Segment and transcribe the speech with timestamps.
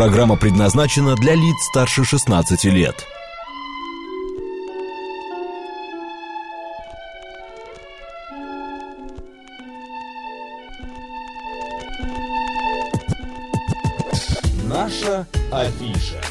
[0.00, 3.06] Программа предназначена для лиц старше 16 лет.
[14.64, 16.29] Наша афиша.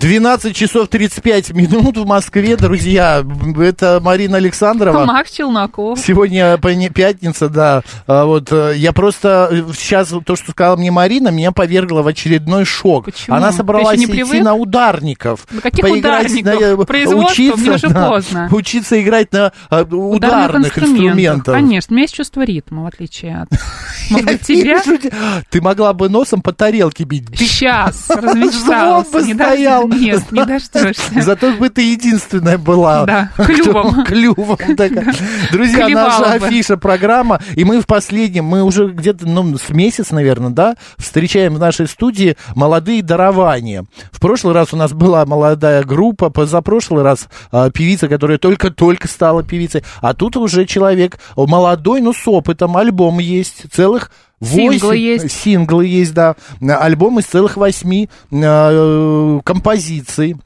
[0.00, 3.22] 12 часов 35 минут в Москве, друзья.
[3.58, 5.04] Это Марина Александрова.
[5.04, 5.98] Макс Челноков.
[5.98, 7.82] Сегодня пятница, да.
[8.06, 12.64] А вот э, я просто сейчас то, что сказала мне Марина, меня повергло в очередной
[12.64, 13.04] шок.
[13.04, 13.36] Почему?
[13.36, 15.46] Она собралась идти на ударников.
[15.50, 16.78] На каких поиграть ударников?
[16.78, 17.32] На, Производство?
[17.32, 18.48] учиться, уже да, поздно.
[18.52, 21.54] Учиться играть на а, ударных инструментах.
[21.54, 23.50] Конечно, у меня есть чувство ритма, в отличие от,
[24.10, 24.82] может быть, тебя.
[25.50, 27.26] Ты могла бы носом по тарелке бить.
[27.36, 29.10] Сейчас, размечтался.
[29.10, 29.89] бы не стоял.
[29.90, 31.02] Дож- Нет, не дождешься.
[31.20, 33.04] Зато бы ты единственная была.
[33.04, 34.04] Да, клювом.
[34.06, 34.58] Клювом.
[35.52, 37.40] Друзья, наша афиша, программа.
[37.56, 41.86] И мы в последнем, мы уже где-то, ну, с месяц, наверное, да, встречаем в нашей
[41.86, 43.84] студии молодые дарования.
[44.12, 49.42] В прошлый раз у нас была молодая группа, позапрошлый раз а, певица, которая только-только стала
[49.42, 49.84] певицей.
[50.00, 52.76] А тут уже человек молодой, но с опытом.
[52.76, 54.10] Альбом есть, целых
[54.42, 55.32] Синглы восемь- есть.
[55.32, 56.36] Синглы есть, да.
[56.60, 60.36] Альбом из целых восьми э, композиций.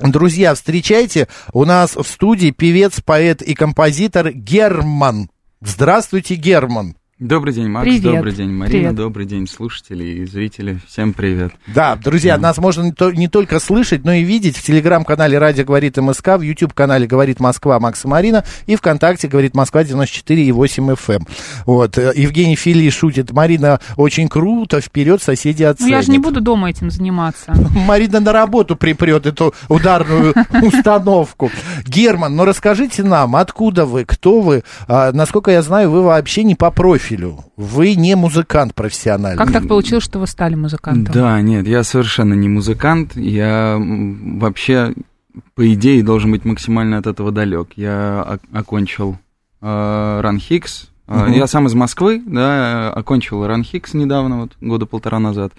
[0.00, 5.30] Друзья, встречайте, у нас в студии певец, поэт и композитор Герман.
[5.60, 6.96] Здравствуйте, Герман.
[7.20, 7.84] Добрый день, Макс.
[7.84, 8.02] Привет.
[8.14, 8.70] Добрый день, Марина.
[8.78, 8.94] Привет.
[8.94, 10.78] Добрый день, слушатели и зрители.
[10.88, 11.52] Всем привет.
[11.66, 15.66] Да, друзья, нас можно не, то- не только слышать, но и видеть в телеграм-канале «Радио
[15.66, 21.16] говорит МСК», в YouTube-канале «Говорит Москва» Макса Марина и ВКонтакте «Говорит Москва» 94,8 FM.
[21.16, 21.26] эм.
[21.66, 25.90] Вот, э, Евгений Фили шутит, Марина очень круто, вперед, соседи Ну, оценят.
[25.90, 27.52] я же не буду дома этим заниматься.
[27.86, 31.50] Марина на работу припрет эту ударную установку.
[31.84, 34.62] Герман, ну расскажите нам, откуда вы, кто вы?
[34.88, 37.09] А, насколько я знаю, вы вообще не по профилю.
[37.56, 39.38] Вы не музыкант профессиональный.
[39.38, 41.12] Как так получилось, что вы стали музыкантом?
[41.14, 43.16] Да, нет, я совершенно не музыкант.
[43.16, 44.94] Я вообще,
[45.54, 47.70] по идее, должен быть максимально от этого далек.
[47.76, 49.18] Я окончил
[49.60, 50.90] э, Ранхикс.
[51.06, 51.32] Э, Мгм.
[51.32, 55.52] Я сам из Москвы, да, э, окончил Ранхикс недавно, вот года полтора назад.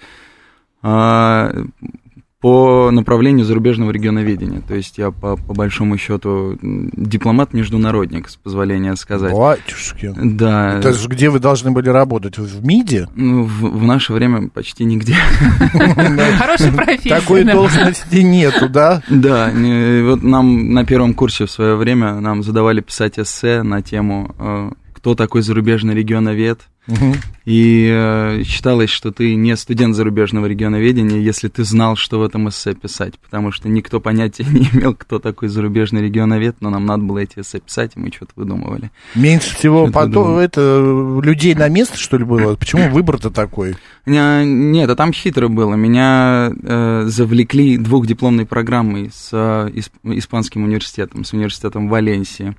[2.42, 4.60] По направлению зарубежного регионоведения.
[4.66, 9.32] То есть я по, по большому счету дипломат-международник, с позволения сказать.
[9.32, 10.12] Батюшки.
[10.16, 10.78] Да.
[10.78, 12.38] Это же где вы должны были работать?
[12.38, 13.08] В МИДе?
[13.14, 15.14] Ну, в, в наше время почти нигде.
[16.38, 17.20] Хорошая профессия.
[17.20, 19.02] Такой должности нету, да?
[19.08, 24.34] Да, вот нам на первом курсе в свое время нам задавали писать эссе на тему
[24.38, 27.14] э, «Кто такой зарубежный регионовед?» Мгм.
[27.44, 32.48] И э, считалось, что ты не студент зарубежного регионоведения, если ты знал, что в этом
[32.48, 37.04] эссе писать, потому что никто понятия не имел, кто такой зарубежный регионовед, но нам надо
[37.04, 38.90] было эти эссе писать, и мы что-то выдумывали.
[39.14, 42.56] Меньше всего потом, это, людей на место, что ли, было?
[42.56, 43.76] Почему выбор-то такой?
[44.04, 45.74] Меня- Нет, а там хитро было.
[45.74, 52.56] Меня э, завлекли двухдипломной программой с э, исп- испанским университетом, с университетом Валенсии.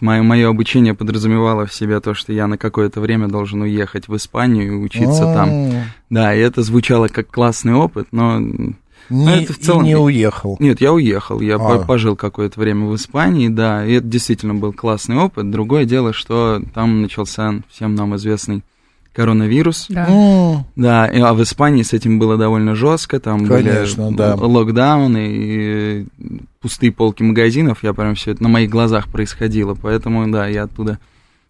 [0.00, 4.16] Мое, мое обучение подразумевало в себе то, что я на какое-то время должен уехать в
[4.16, 5.48] Испанию и учиться там.
[5.50, 5.72] М,
[6.10, 8.38] Да, и это звучало как классный опыт, но...
[9.08, 10.56] Не, это в целом- не уехал.
[10.60, 11.58] Нет, я уехал, я А.
[11.58, 15.50] по- пожил какое-то время в Испании, да, и это действительно был классный опыт.
[15.50, 18.62] Другое дело, что там начался всем нам известный
[19.12, 19.86] коронавирус.
[19.88, 20.06] Да.
[20.08, 24.34] М, Да, и- а в Испании с этим было довольно жестко, там Конечно, были да.
[24.36, 26.06] локдауны и
[26.60, 30.98] пустые полки магазинов, я прям все это на моих глазах происходило, поэтому, да, я оттуда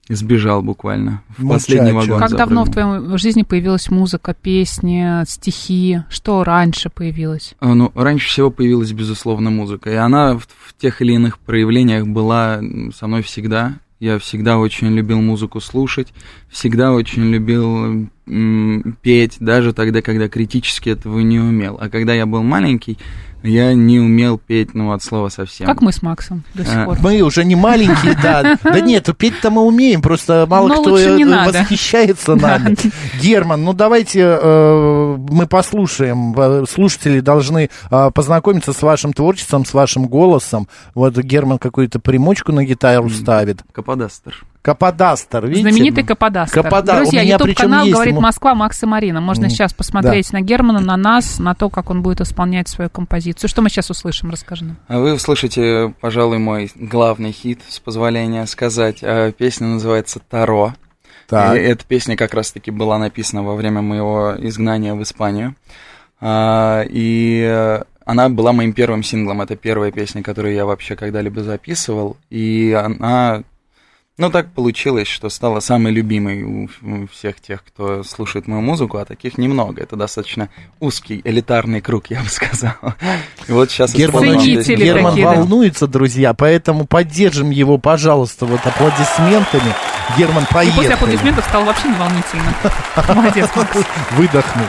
[0.09, 1.23] сбежал буквально.
[1.39, 2.15] В последний Мучачо.
[2.15, 2.97] вагон Как давно в запрыгнул.
[3.05, 6.01] твоей жизни появилась музыка, песни, стихи?
[6.09, 7.55] Что раньше появилось?
[7.61, 12.07] А, Ну, раньше всего появилась, безусловно, музыка, и она в, в тех или иных проявлениях
[12.09, 12.61] была
[12.97, 13.75] со мной всегда.
[14.01, 16.09] Я всегда очень любил музыку слушать,
[16.49, 18.09] всегда очень любил
[19.03, 21.77] петь, даже тогда, когда критически этого не умел.
[21.79, 22.97] А когда я был маленький,
[23.43, 25.67] я не умел петь, ну, от слова совсем.
[25.67, 26.99] Как мы с Максом до сих А, пор.
[27.01, 28.59] Мы уже не маленькие, да.
[28.63, 31.59] Да нет, петь-то мы умеем, просто мало Но кто э, надо.
[31.61, 32.77] восхищается нами.
[33.21, 36.35] Герман, ну давайте э, мы послушаем.
[36.37, 37.71] Э, Слушатели должны
[38.15, 40.69] познакомиться с вашим творчеством, с вашим голосом.
[40.95, 43.63] Вот Герман какую-то примочку на гитару ставит.
[43.73, 44.45] Каподастер.
[44.63, 45.63] Каподастер, видите?
[45.71, 46.63] Знаменитый Каподастер.
[46.63, 49.21] Капода- Друзья, YouTube-канал «Говорит ему- Москва» Макс и Марина.
[49.21, 52.91] Можно М, сейчас посмотреть на Германа, на нас, на то, как он будет исполнять свою
[52.91, 53.49] композицию.
[53.49, 54.31] Что мы сейчас услышим?
[54.31, 54.77] Расскажи нам.
[54.87, 58.99] А вы услышите, пожалуй, мой главный хит, с позволения сказать.
[59.03, 60.75] А, Песня называется «Таро».
[61.27, 61.57] Так.
[61.57, 65.55] И эта песня как раз-таки была написана во время моего изгнания в Испанию.
[66.21, 69.41] А, И э, она была моим первым синглом.
[69.41, 72.17] Это первая песня, которую я вообще когда-либо записывал.
[72.31, 73.43] И она...
[74.21, 76.69] Ну, так получилось, что стала самой любимой у,
[77.11, 79.83] всех тех, кто слушает мою музыку, а таких немного.
[79.83, 82.75] Это достаточно узкий, элитарный круг, я бы сказал.
[83.49, 84.23] И вот сейчас Герман.
[84.25, 85.37] Герман такие, да.
[85.37, 89.75] волнуется, друзья, поэтому поддержим его, пожалуйста, вот аплодисментами.
[90.19, 90.93] Герман, И после поехали.
[90.93, 92.55] аплодисментов стало вообще неволнительно.
[93.15, 93.79] Молодец, Макс.
[94.11, 94.67] Выдохнул.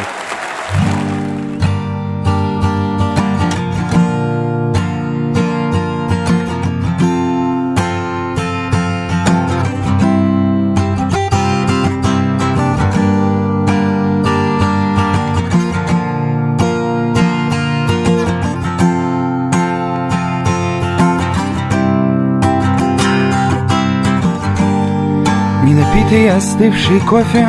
[26.31, 27.47] Недопитый остывший кофе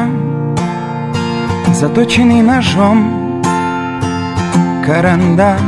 [1.73, 3.43] Заточенный ножом
[4.85, 5.61] Карандаш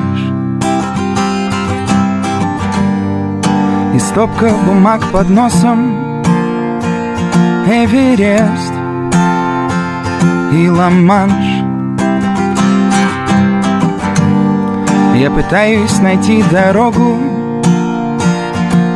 [3.95, 6.23] И стопка бумаг под носом
[7.67, 8.73] Эверест
[10.53, 11.63] И Ла-Манш.
[15.17, 17.19] Я пытаюсь найти дорогу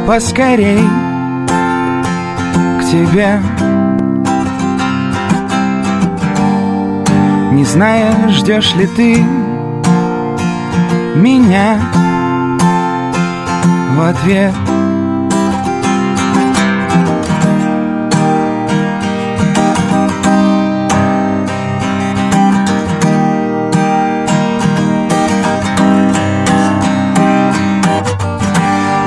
[0.06, 0.82] Поскорей
[2.80, 3.40] к тебе
[7.58, 9.16] Не зная, ждешь ли ты
[11.16, 11.80] меня
[13.96, 14.54] в ответ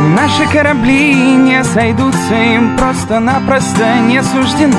[0.10, 4.78] Наши корабли не сойдутся, им просто-напросто не суждено.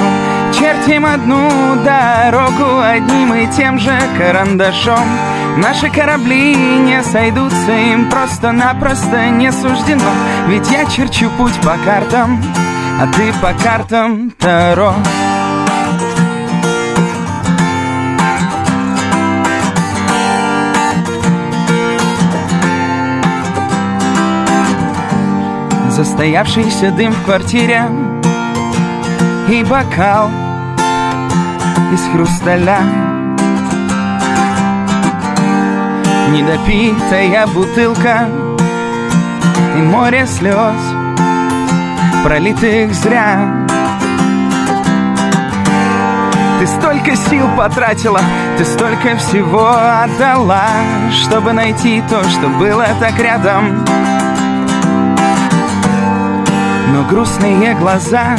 [0.52, 1.48] Чертим одну
[1.84, 5.06] дорогу одним и тем же карандашом.
[5.56, 10.10] Наши корабли не сойдутся, им просто-напросто не суждено.
[10.48, 12.42] Ведь я черчу путь по картам,
[13.00, 14.94] а ты по картам Таро.
[25.92, 27.82] Застоявшийся дым в квартире.
[29.50, 30.30] И бокал
[31.92, 32.80] из хрусталя.
[36.30, 38.26] Недопитая бутылка
[39.76, 40.80] И море слез
[42.24, 43.66] Пролитых зря.
[46.58, 48.20] Ты столько сил потратила
[48.56, 50.68] Ты столько всего отдала
[51.10, 53.84] Чтобы найти то, что было так рядом
[56.92, 58.36] но грустные глаза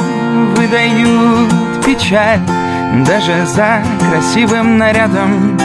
[0.55, 1.51] выдают
[1.83, 2.39] печаль
[3.05, 5.57] Даже за красивым нарядом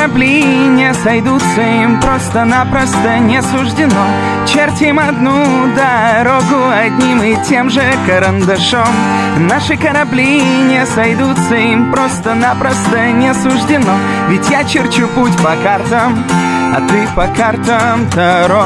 [0.00, 4.06] корабли не сойдутся, им просто-напросто не суждено.
[4.46, 5.44] Чертим одну
[5.74, 8.88] дорогу одним и тем же карандашом.
[9.40, 13.92] Наши корабли не сойдутся, им просто-напросто не суждено.
[14.28, 16.24] Ведь я черчу путь по картам,
[16.74, 18.64] а ты по картам Таро.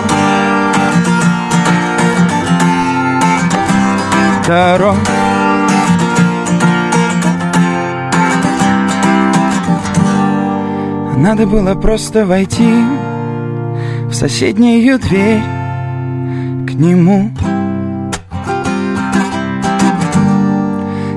[4.46, 4.94] Таро
[11.24, 12.68] Надо было просто войти
[14.10, 15.40] в соседнюю дверь
[16.66, 17.30] к нему.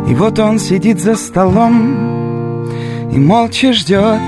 [0.10, 2.70] И вот он сидит за столом
[3.12, 4.22] и молча ждет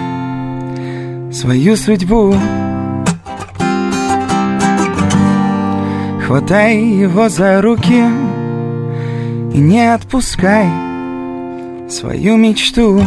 [1.31, 2.35] свою судьбу.
[6.27, 8.03] Хватай его за руки
[9.53, 10.67] и не отпускай
[11.87, 13.01] свою мечту.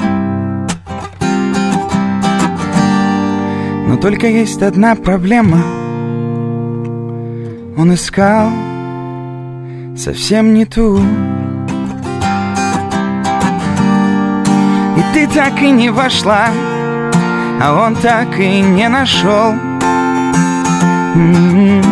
[3.92, 5.58] Но только есть одна проблема.
[7.76, 8.49] Он искал
[9.99, 10.99] совсем не ту.
[14.96, 16.46] И ты так и не вошла
[17.61, 19.52] А он так и не нашел.
[21.14, 21.82] М-м.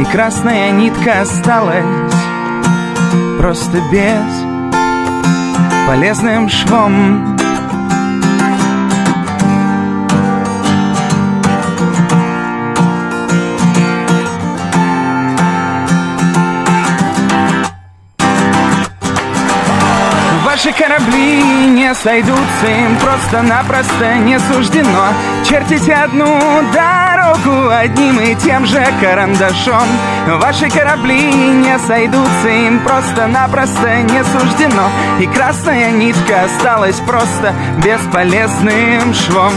[0.00, 1.84] И красная нитка осталась
[3.38, 4.52] Просто без
[5.88, 7.31] полезным швом
[20.72, 25.08] Ваши корабли не сойдутся, им просто-напросто не суждено.
[25.44, 26.40] Чертите одну
[26.72, 29.86] дорогу одним и тем же карандашом.
[30.40, 34.88] Ваши корабли не сойдутся, им просто-напросто не суждено.
[35.20, 37.52] И красная нитка осталась просто
[37.84, 39.52] бесполезным швом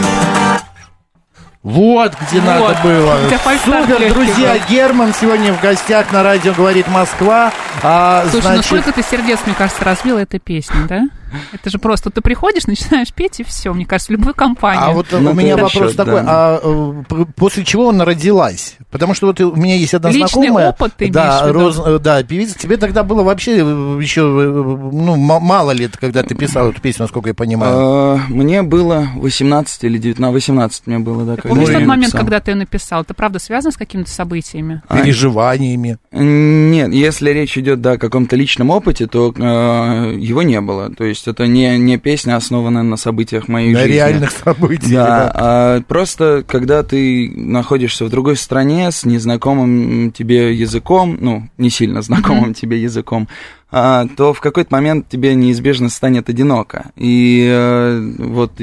[1.66, 2.46] Вот где Вот.
[2.46, 3.18] надо было.
[3.66, 4.60] Супер, друзья, был.
[4.70, 7.52] Герман сегодня в гостях на радио «Говорит Москва».
[7.82, 11.06] А, Слушай, ну значит, сколько ты сердец, мне кажется, разбила эта песня, да?
[11.54, 14.82] Это же просто ты приходишь, начинаешь петь, и все, мне кажется, в любой компании.
[14.84, 16.26] А вот Ну, у меня вопрос счет, такой, да.
[16.28, 18.78] а э, после чего она родилась?
[18.92, 21.48] Потому что вот у меня есть одна Личный знакомая, опыт ты да?
[21.50, 26.24] Роз- э, да, певица, тебе тогда было вообще э, еще, э, ну, мало лет, когда
[26.24, 27.74] ты писал эту песню, насколько я понимаю.
[27.76, 32.22] А, Мне было 18 или 19, 18 мне было, да, Ты помнишь тот момент, написал.
[32.22, 33.02] когда ты ее написал?
[33.02, 34.82] Это правда связано с какими-то событиями?
[34.88, 35.98] А, Переживаниями.
[36.12, 40.90] Нет, если речь идет да, о каком-то личном опыте, то э, его не было.
[40.94, 43.94] То есть это не, не песня, основанная на событиях моей На жизни.
[43.94, 44.92] реальных событиях.
[44.92, 51.70] Да, а просто когда ты находишься в другой стране с незнакомым тебе языком, ну, не
[51.70, 53.28] сильно знакомым тебе языком,
[53.72, 56.92] а, то в какой-то момент тебе неизбежно станет одиноко.
[56.96, 58.54] И э, вот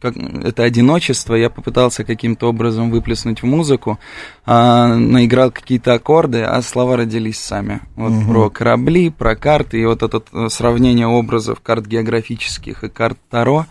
[0.00, 3.98] как, это одиночество я попытался каким-то образом выплеснуть в музыку,
[4.44, 7.80] а, наиграл какие-то аккорды, а слова родились сами.
[7.96, 13.18] Вот про корабли, про карты, и вот это э, сравнение образов карт географических и карт
[13.30, 13.66] Таро,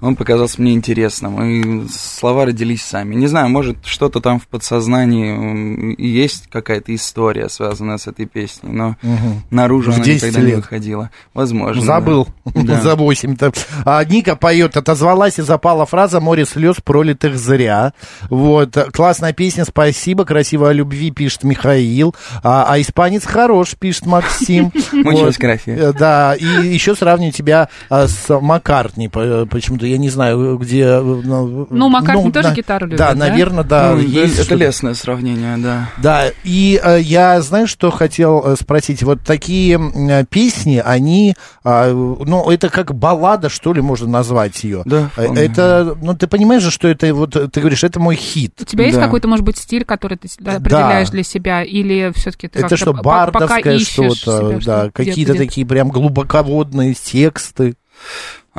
[0.00, 1.42] он показался мне интересным,
[1.84, 3.14] и слова родились сами.
[3.14, 8.96] Не знаю, может, что-то там в подсознании есть какая-то история, связанная с этой песней, но
[9.02, 9.42] Мгм.
[9.50, 10.56] наружу В она 10 никогда не лет.
[10.56, 11.10] выходила.
[11.34, 11.82] Возможно.
[11.82, 12.80] Забыл Да.
[12.80, 13.52] за 8-то.
[13.84, 17.92] А Ника поет, отозвалась и запала фраза «Море слез, пролитых зря».
[18.30, 22.14] Вот, классная песня, спасибо, красиво о любви, пишет Михаил.
[22.42, 24.68] А, а испанец хорош, пишет Максим.
[24.92, 25.60] Gracias.
[25.78, 30.82] Э, Да, и еще сравниваю тебя а, с Маккартни, по- почему-то, я не знаю, где...
[30.84, 33.18] э, Ну, Маккартни тоже на- гитару любит, Да, да?
[33.18, 33.92] наверное, да.
[33.94, 34.54] Ну, есть это что-то.
[34.64, 35.90] лестное сравнение, да.
[35.98, 39.02] Да, и э, я, знаешь, что хотел э, спросить?
[39.02, 44.82] Вот такие э, песни, они, а, ну, это как баллада, что ли, можно назвать ее.
[44.84, 45.42] Да, Э, вполне.
[45.42, 48.54] Это, ну, ты понимаешь же, что это, вот, э, ты говоришь, это мой хит.
[48.60, 49.04] У тебя есть Да.
[49.04, 50.52] какой-то, может быть, стиль, который ты Да.
[50.52, 55.38] да, определяешь для себя, или все-таки ты это что, бардовское что-то, да, какие-то где-то?
[55.38, 57.74] такие прям глубоководные тексты.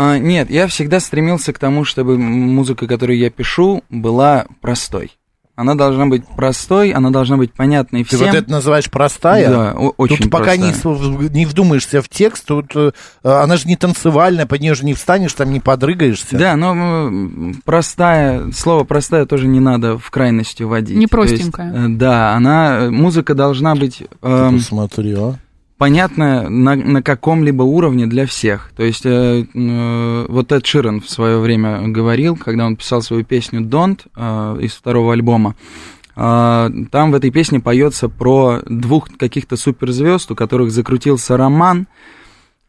[0.01, 5.11] А, нет, я всегда стремился к тому, чтобы музыка, которую я пишу, была простой.
[5.57, 8.27] Она должна быть простой, она должна быть понятной Ты всем.
[8.27, 9.49] вот это называешь простая?
[9.49, 10.95] Да, очень Тут пока не, простая.
[11.31, 12.91] не вдумаешься в текст, тут э,
[13.23, 16.37] она же не танцевальная, под нее же не встанешь, там не подрыгаешься.
[16.37, 17.11] Да, но
[17.65, 20.95] простая, слово простая тоже не надо в крайности вводить.
[20.95, 21.73] Не То есть, простенькая.
[21.73, 25.35] э, да, она, э, музыка должна быть Ты эм, посмотри, а.
[25.79, 28.71] Понятная на, на каком-либо уровне для всех.
[28.75, 33.23] То есть э, э, вот Эд Ширен в свое время говорил, когда он писал свою
[33.23, 35.55] песню «Don't» э, из второго альбома,
[36.17, 42.18] э, там в этой песне поется про двух каких-то суперзвезд, у которых закрутился роман, а,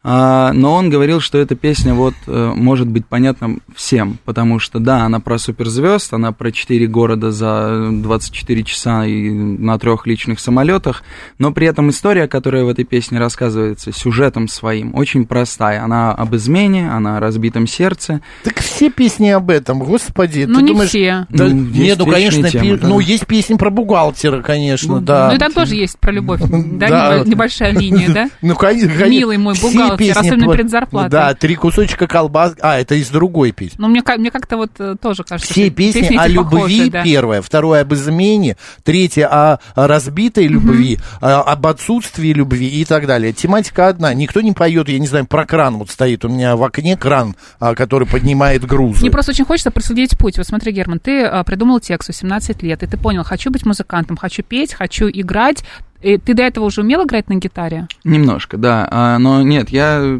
[0.03, 5.03] но он говорил, что эта песня вот э, может быть понятна всем, потому что, да,
[5.05, 11.03] она про суперзвезд, она про четыре города за 24 часа и на трех личных самолетах,
[11.37, 15.83] но при этом история, которая в этой песне рассказывается сюжетом своим, очень простая.
[15.83, 18.21] Она об измене, она о разбитом сердце.
[18.43, 20.45] Так все песни об этом, господи.
[20.47, 21.27] Ну, ты не думаешь, все.
[21.29, 22.87] Да, Ну, нет, ну, конечно, темы, пи- да.
[22.87, 25.29] ну, есть песни про бухгалтера, конечно, Ну, да.
[25.29, 27.17] Ну и там тоже есть про любовь, да, Да.
[27.19, 28.29] небо- небольшая линия, да?
[28.41, 31.09] Ну, конечно, Милый мой все бухгалтер, песни особенно про- предзарплатой.
[31.09, 32.55] Да, три кусочка колбас.
[32.61, 33.75] А, это из другой песни.
[33.77, 37.03] Но мне, мне как-то вот э, тоже кажется, Все песни, эти о любви, да.
[37.03, 43.33] первое, второе об измене, третье о, разбитой любви, а, об отсутствии любви и так далее.
[43.33, 44.13] Тематика одна.
[44.13, 47.35] Никто не поет, я не знаю, про кран вот стоит у меня в окне кран,
[47.59, 49.01] а, который поднимает грузы.
[49.01, 50.37] Мне просто очень хочется проследить путь.
[50.37, 53.65] Вот смотри, Герман, ты а, придумал текст в 17 лет, и ты понял, хочу быть
[53.65, 55.63] музыкантом, хочу петь, хочу играть.
[56.01, 57.87] И ты до этого уже умел играть на гитаре?
[58.03, 58.87] Немножко, да.
[58.91, 60.19] А, но нет, я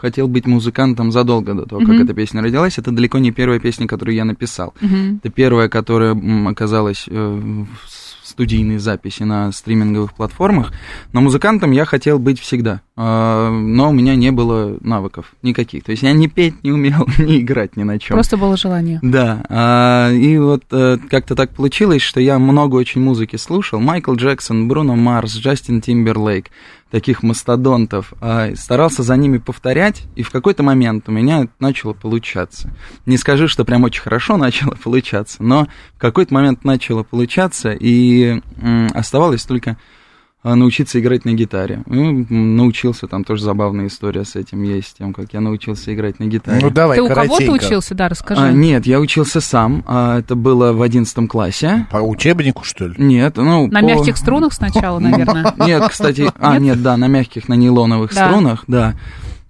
[0.00, 2.02] хотел быть музыкантом задолго до того, как Мгм.
[2.04, 2.78] эта песня родилась.
[2.78, 4.74] Это далеко не первая песня, которую я написал.
[4.80, 5.20] Мгм.
[5.22, 6.16] Это первая, которая
[6.48, 7.68] оказалась э, в
[8.26, 10.72] студийной записи на стриминговых платформах.
[11.12, 12.80] Но музыкантом я хотел быть всегда.
[13.00, 15.84] А, Но у меня не было навыков никаких.
[15.84, 18.16] То есть я не петь не умел, не играть ни на чем.
[18.16, 18.98] Просто было желание.
[19.02, 23.78] Да, а, и вот э, как-то так получилось, что я много очень музыки слушал.
[23.78, 26.50] Майкл Джексон, Бруно Марс, Джастин Тимберлейк,
[26.90, 28.14] таких мастодонтов.
[28.20, 32.68] а, старался за ними повторять, и в какой-то момент у меня начало получаться.
[33.06, 38.42] Не скажу, что прям очень хорошо начало получаться, но в какой-то момент начало получаться, и
[38.92, 39.76] оставалось только
[40.44, 41.82] научиться играть на гитаре.
[41.86, 46.24] Ну, научился, там тоже забавная история с этим есть, тем, как я научился играть на
[46.26, 46.60] гитаре.
[46.62, 47.64] Ну давай, Ты у кого-то коротенько.
[47.64, 48.40] учился, да, расскажи.
[48.40, 51.86] А, нет, я учился сам, а, это было в одиннадцатом классе.
[51.90, 52.94] По учебнику, что ли?
[52.98, 53.66] Нет, ну...
[53.66, 55.54] На по- мягких струнах сначала, наверное.
[55.58, 58.94] Нет, кстати, а, нет, да, на мягких, на нейлоновых струнах, да.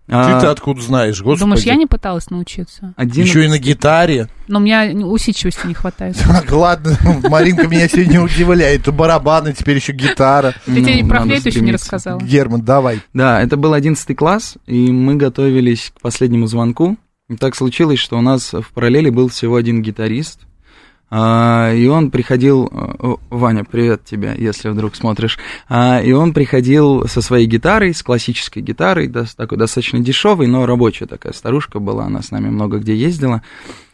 [0.09, 1.41] Ты-то откуда знаешь, господи?
[1.41, 2.95] Думаешь, я не пыталась научиться?
[2.97, 3.25] Один...
[3.25, 4.29] Еще и на гитаре.
[4.49, 6.17] Но у меня усидчивости не хватает.
[6.17, 8.85] Так, ладно, Маринка меня сегодня удивляет.
[8.85, 10.55] То барабаны, теперь еще гитара.
[10.65, 12.19] Ты тебе Ну, про флейту еще не рассказала.
[12.21, 13.03] Герман, давай.
[13.13, 16.97] Да, это был одиннадцатый класс, и мы готовились к последнему звонку.
[17.29, 20.48] И так случилось, что у нас в параллели был всего один гитарист, а,
[21.11, 22.69] и он приходил...
[22.73, 25.39] о, Ваня, привет тебе, если вдруг смотришь.
[25.69, 31.07] А, И он приходил со своей гитарой, с классической гитарой, такой достаточно дешевой, но рабочая
[31.07, 33.43] такая старушка была, она с нами много где ездила.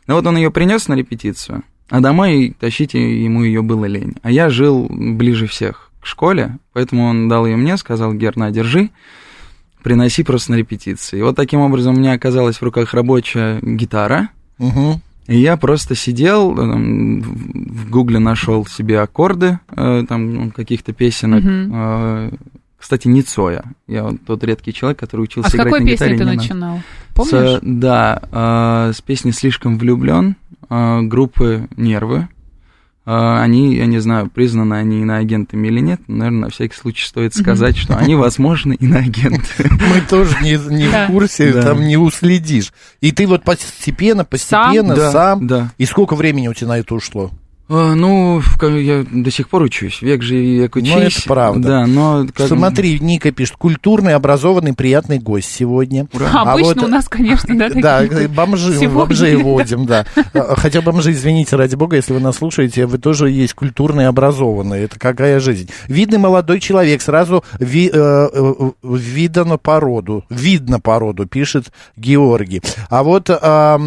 [0.06, 4.14] Ну вот он ее принес на репетицию, а домой тащить ему ее было лень.
[4.23, 8.50] А я жил ближе всех к школе, поэтому он дал ее мне, сказал, Гер, на,
[8.50, 8.90] держи,
[9.83, 11.18] приноси просто на репетиции.
[11.18, 15.00] И вот таким образом у меня оказалась в руках рабочая гитара, Мгм.
[15.26, 21.42] И я просто сидел, там, в гугле нашел себе аккорды э, там ну, каких-то песенок.
[21.44, 22.30] Э,
[22.78, 23.64] Кстати, не Цоя.
[23.88, 26.10] Я вот тот редкий человек, который учился А с играть какой на гитаре.
[26.10, 26.76] песни ты не на- начинал?
[26.78, 27.58] С, Помнишь?
[27.62, 28.22] да,
[28.88, 30.36] э, с песни «Слишком влюблен»
[30.68, 32.28] э, группы «Нервы».
[33.06, 36.00] Э, Они, я не знаю, признаны они иноагентами или нет.
[36.08, 39.42] Наверное, на всякий случай стоит сказать, что они, возможно, иноагенты.
[39.70, 41.06] Мы тоже не, не Да.
[41.06, 41.62] в курсе, Да.
[41.62, 42.73] там не уследишь.
[43.00, 45.46] И ты вот постепенно, постепенно Да, сам.
[45.46, 45.73] да.
[45.78, 47.30] И сколько времени у тебя на это ушло?
[47.68, 50.92] А, Ну, я до сих пор учусь, век же и век учись.
[50.94, 51.68] Ну, это правда.
[51.68, 52.26] Да, но...
[52.35, 56.06] как- Смотри, Ника пишет, культурный, образованный, приятный гость сегодня.
[56.14, 58.28] А А Обычно вот- у нас, конечно, да, Да, такие.
[58.28, 58.90] бомжи, Сегодня.
[58.90, 60.04] бомжей водим, да.
[60.35, 64.85] А, Хотя бомжи, извините, ради бога, если вы нас слушаете, вы тоже есть культурные, образованные.
[64.85, 65.71] Это какая жизнь.
[65.88, 70.25] Видный молодой человек, сразу ви- э, э, видно по роду.
[70.28, 72.61] Видно по роду, пишет Георгий.
[72.90, 73.80] А вот м,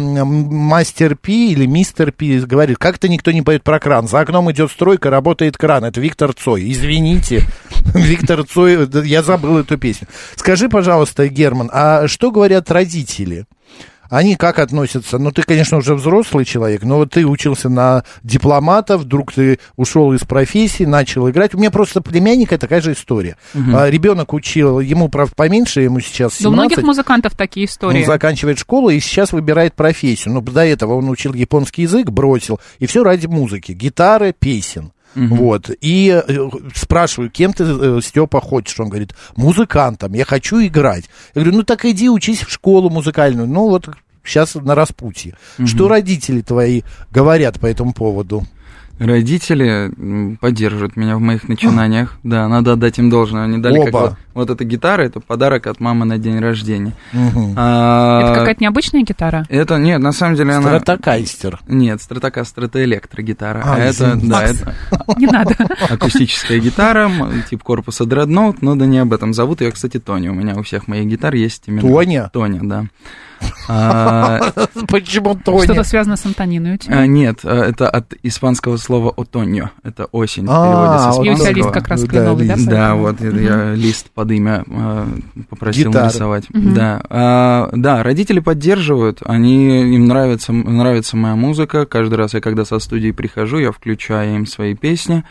[0.54, 4.08] мастер Пи или мистер Пи говорит, как-то никто не поет про кран.
[4.08, 5.84] За окном идет стройка, работает кран.
[5.84, 6.72] Это Виктор Цой.
[6.72, 7.42] Извините,
[7.94, 10.08] Виктор Цой, я забыл эту песню.
[10.36, 13.44] Скажи, пожалуйста, Герман, а что говорят родители?
[14.08, 15.18] Они как относятся?
[15.18, 20.12] Ну, ты, конечно, уже взрослый человек, но вот ты учился на дипломата, вдруг ты ушел
[20.12, 21.54] из профессии, начал играть.
[21.54, 23.36] У меня просто племянника такая же история.
[23.54, 26.52] А, ребенок учил, ему, правда, поменьше, ему сейчас Да у 17.
[26.52, 28.00] многих музыкантов такие истории.
[28.00, 30.34] Он заканчивает школу и сейчас выбирает профессию.
[30.34, 32.60] Но до этого он учил японский язык, бросил.
[32.78, 33.72] И все ради музыки.
[33.72, 34.92] Гитары, песен.
[35.26, 35.70] Вот.
[35.80, 38.78] И э, спрашиваю, кем ты, э, Степа, хочешь?
[38.80, 41.04] Он говорит, музыкантом, я хочу играть.
[41.34, 43.48] Я говорю, ну так иди учись в школу музыкальную.
[43.48, 43.88] Ну вот
[44.24, 45.34] сейчас на распутье.
[45.64, 48.46] Что родители твои говорят по этому поводу?
[48.98, 52.16] Родители поддерживают меня в моих начинаниях.
[52.22, 53.44] Да, надо отдать им должное.
[53.44, 56.92] Они дали как вот, вот эта гитара, это подарок от мамы на день рождения.
[57.12, 57.54] Мгм.
[57.56, 59.46] А, Это какая-то необычная гитара?
[59.48, 60.78] Это, нет, на самом деле она...
[60.78, 61.60] Стратокайстер.
[61.68, 63.62] Нет, стратока стратоэлектрогитара.
[63.64, 64.26] А, А, это, извините.
[64.28, 64.74] да, это
[65.16, 65.56] Не надо.
[65.90, 67.10] акустическая гитара,
[67.48, 69.32] тип корпуса дредноут, но да не об этом.
[69.32, 70.28] Зовут ее, кстати, Тони.
[70.28, 71.82] У меня у всех моих гитар есть именно...
[71.82, 72.30] Тоня?
[72.32, 72.84] Тоня, да.
[73.68, 74.52] А,
[74.88, 75.64] Почему Тоня?
[75.64, 77.00] Что-то связано с Антониной у тебя?
[77.00, 79.70] а, нет, а, это от испанского слова «отоньо».
[79.82, 82.56] Это осень в А, переводе с И у тебя лист как раз Да, кленовый, да?
[82.58, 84.64] Да, вот я лист под имя
[85.50, 86.44] попросил нарисовать.
[86.50, 91.86] Да, да, родители поддерживают, они им нравится нравится моя музыка.
[91.86, 95.24] Каждый раз я когда со студии прихожу, я включаю им свои песни.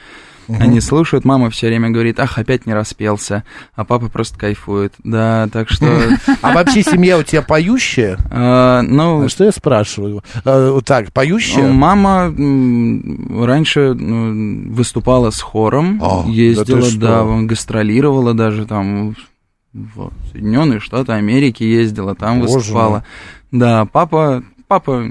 [0.48, 3.44] Они слушают, мама все время говорит, ах, опять не распелся,
[3.76, 4.94] а папа просто кайфует.
[5.04, 5.86] Да, так что,
[6.42, 8.18] А вообще семья у тебя поющая?
[8.32, 10.24] э, ну, А что я спрашиваю?
[10.46, 11.72] А, так, поющая?
[11.72, 19.16] Мама м, раньше выступала с хором, А, ездила, да, гастролировала даже там
[19.74, 23.04] в Соединенные Штаты Америки ездила, там Боже выступала.
[23.52, 25.04] Да, папа, папа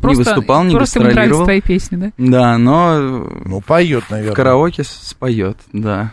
[0.00, 1.44] Просто, не выступал, не просто гастролировал.
[1.44, 2.10] твои песни, да?
[2.18, 2.98] Да, но
[3.44, 4.34] Ну, поет, в наверное.
[4.34, 6.12] караоке с- споет, да.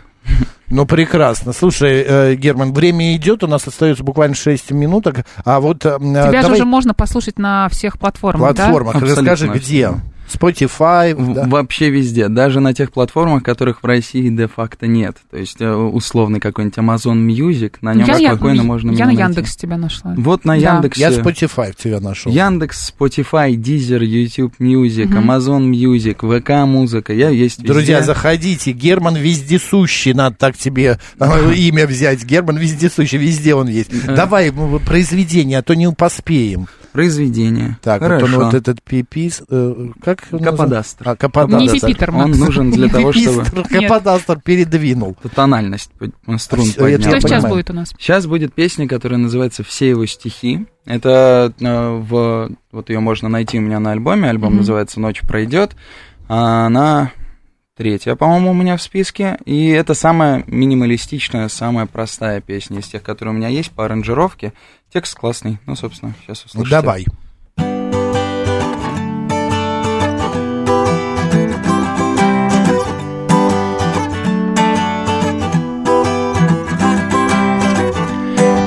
[0.68, 1.52] Ну, прекрасно.
[1.52, 5.84] Слушай, э, Герман, время идет, у нас остается буквально 6 минуток, а вот...
[5.84, 9.90] э, Тебя же давай уже можно послушать на всех платформах, платформах, Абсолютно расскажи, где?
[10.34, 11.44] Spotify, В- да?
[11.46, 15.16] Вообще везде, даже на тех платформах, которых в России де-факто нет.
[15.30, 19.06] То есть э, условный какой-нибудь Amazon Music, на нем Я, я- спокойно можно я на
[19.06, 19.22] найти.
[19.22, 20.14] Яндекс тебя нашла.
[20.16, 20.74] Вот на Да.
[20.74, 21.00] Яндексе.
[21.00, 22.32] Я Spotify тебя нашел.
[22.32, 25.30] Яндекс, Spotify, Deezer, YouTube Music, Мгм.
[25.30, 27.72] Amazon Music, ВК Музыка, я есть везде.
[27.72, 28.72] Друзья, заходите.
[28.72, 32.24] Герман вездесущий, надо так тебе э, имя взять.
[32.24, 33.90] Герман вездесущий, везде он есть.
[34.06, 34.14] Э.
[34.14, 34.52] Давай
[34.84, 36.66] произведение, а то не поспеем.
[36.92, 37.76] Произведение.
[37.82, 38.38] Так, вот Хорошо.
[38.38, 39.42] он вот этот пипис.
[39.50, 39.88] э,
[40.30, 41.08] Как он Каподастр.
[41.08, 41.74] А, каподастр.
[41.74, 45.16] Не Пипитер, Он нужен для того, чтобы Каподастр передвинул.
[45.34, 45.90] тональность
[46.38, 47.02] струн я поднять.
[47.02, 47.92] Что сейчас будет у нас?
[47.98, 50.66] Сейчас будет песня, которая называется «Все его стихи».
[50.86, 52.50] Это э, в...
[52.72, 54.28] Вот ее можно найти у меня на альбоме.
[54.28, 55.76] Альбом называется «Ночь пройдет».
[56.28, 57.12] А Она
[57.76, 59.38] третья, по-моему, у меня в списке.
[59.44, 64.52] И это самая минималистичная, самая простая песня из тех, которые у меня есть по аранжировке.
[64.92, 65.58] Текст классный.
[65.66, 66.70] Ну, собственно, сейчас Ну, услышите.
[66.70, 67.04] давай.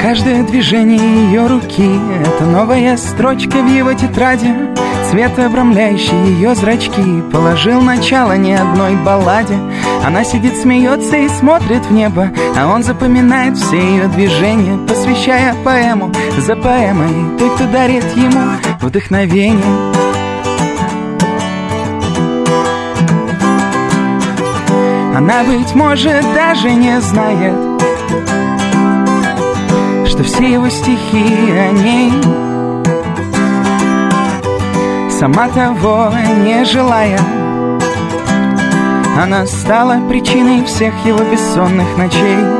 [0.01, 4.53] Каждое движение ее руки— это новая строчка в его тетради.
[5.09, 9.57] Цвет, обрамляющий ее зрачки, положил начало ни одной балладе.
[10.05, 16.11] Она сидит, смеется и смотрит в небо, а он запоминает все ее движения, посвящая поэму
[16.37, 19.97] за поэмой той, кто дарит ему вдохновение.
[25.17, 27.76] Она, быть может, даже не знает,
[30.17, 32.11] что все его стихи о ней
[35.11, 36.11] Сама того
[36.43, 37.19] не желая.
[39.19, 42.56] Она стала причиной всех его бессонных ночей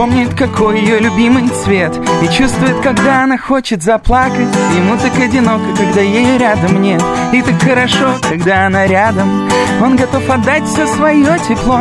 [0.00, 4.48] помнит, какой ее любимый цвет И чувствует, когда она хочет заплакать.
[4.74, 7.02] Ему так одиноко, когда ее рядом нет
[7.34, 9.46] И так хорошо, когда она рядом.
[9.82, 11.80] Он готов отдать все свое тепло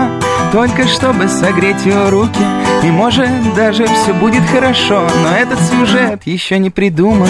[0.52, 2.44] Только чтобы согреть ее руки.
[2.84, 7.30] И может даже все будет хорошо Но этот сюжет еще не придуман.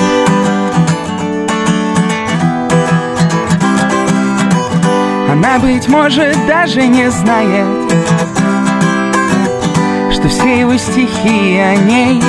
[5.32, 8.39] Она, быть может, даже не знает
[10.20, 12.22] что все его стихи о ней.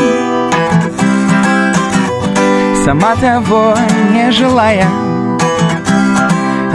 [2.85, 3.75] Сама того
[4.13, 4.87] не желая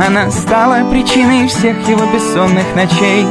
[0.08, 3.26] Она стала причиной всех его бессонных ночей.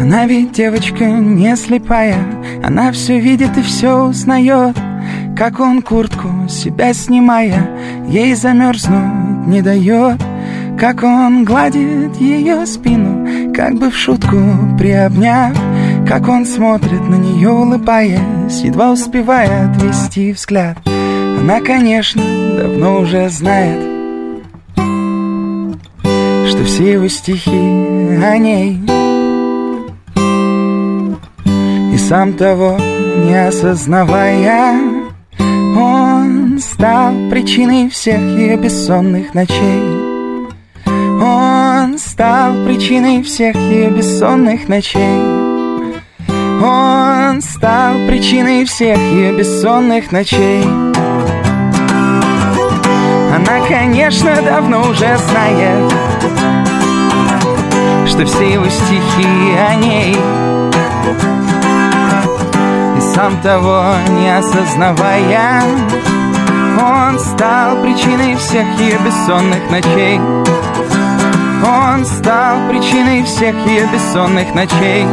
[0.00, 2.18] Она ведь девочка не слепая
[2.64, 4.76] Она все видит и все узнает
[5.42, 7.68] Как он куртку себя снимая
[8.06, 10.22] Ей замерзнуть не дает.
[10.78, 14.36] Как он гладит ее спину Как бы в шутку
[14.78, 15.52] приобняв.
[16.06, 20.78] Как он смотрит на нее улыбаясь Едва успевая отвести взгляд.
[20.86, 22.22] Она, конечно,
[22.56, 23.82] давно уже знает
[24.76, 28.80] Что все его стихи о ней.
[31.92, 34.91] И сам того не осознавая
[35.74, 39.82] Он стал причиной всех ее бессонных ночей.
[40.84, 45.20] Он стал причиной всех ее бессонных ночей.
[46.62, 50.62] Он стал причиной всех ее бессонных ночей.
[53.34, 55.92] Она, конечно, давно уже знает
[58.06, 60.16] Что все его стихи о ней
[63.14, 65.62] сам того не осознавая
[66.80, 70.18] Он стал причиной всех ее бессонных ночей.
[71.64, 75.06] Он стал причиной всех ее бессонных ночей.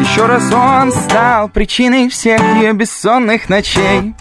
[0.00, 4.14] Еще раз он стал причиной всех ее бессонных ночей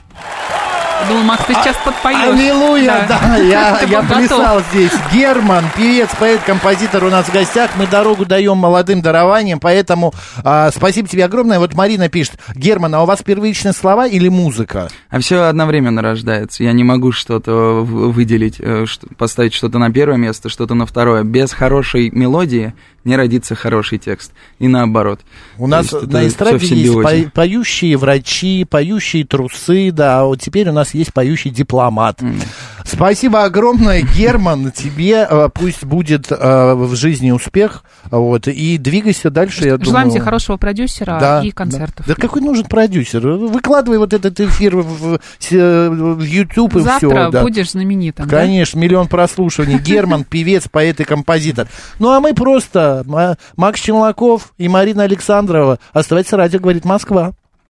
[1.08, 2.34] Думал, Макс, ты сейчас подпоешь.
[2.34, 4.18] Аллилуйя, да, я, Ты я готов.
[4.18, 4.92] плясал здесь.
[5.12, 7.72] Герман, певец, поэт, композитор у нас в гостях.
[7.78, 11.60] Мы дорогу даем молодым дарованиям, поэтому а, спасибо тебе огромное.
[11.60, 14.90] Вот Марина пишет, Герман, а у вас первичные слова или музыка?
[15.10, 16.64] А все одновременно рождается.
[16.64, 18.86] Я не могу что-то выделить, э,
[19.18, 21.24] поставить что-то на первое место, что-то на второе.
[21.24, 24.32] Без хорошей мелодии не родится хороший текст.
[24.60, 25.22] И наоборот.
[25.58, 26.94] У нас То это на эстраде есть
[27.26, 32.22] по- поющие врачи, поющие трусы, да, а вот теперь у нас есть поющий дипломат.
[32.22, 32.40] М.
[32.92, 39.66] Спасибо огромное, Герман, тебе э, пусть будет э, в жизни успех, вот, и двигайся дальше,
[39.66, 40.12] я Желаем думаю.
[40.12, 41.56] тебе хорошего продюсера Да, и да.
[41.56, 42.08] концертов.
[42.08, 43.26] Да, какой нужен продюсер?
[43.28, 47.30] Выкладывай вот этот эфир в, в- в YouTube и Завтра все.
[47.32, 47.42] Да.
[47.42, 48.28] будешь знаменитым.
[48.28, 48.38] да?
[48.38, 49.78] Конечно, миллион прослушиваний.
[49.78, 51.68] Герман, певец, поэт и композитор.
[52.00, 55.80] Ну, а мы просто, Ма- Макс Челноков и Марина Александрова.
[55.94, 57.34] Оставайтесь радио, говорит Москва.